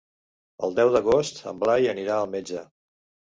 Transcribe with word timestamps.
El 0.67 0.71
deu 0.79 0.93
d'agost 0.95 1.43
en 1.53 1.61
Blai 1.65 1.85
anirà 1.93 2.15
al 2.23 2.31
metge. 2.35 2.65